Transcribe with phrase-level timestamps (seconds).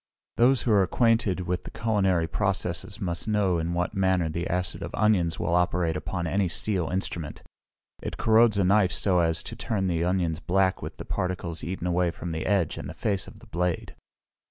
[0.37, 4.95] Those who are acquainted with culinary processes must know in what manner the acid of
[4.95, 7.43] onions will operate upon any steel instrument;
[8.01, 11.85] it corrodes a knife so as to turn the onions black with the particles eaten
[11.85, 13.93] away from the edge and the face of the blade.